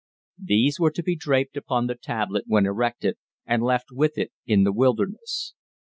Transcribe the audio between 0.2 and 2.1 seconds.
These were to be draped upon the